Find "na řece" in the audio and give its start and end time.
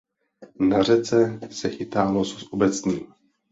0.59-1.39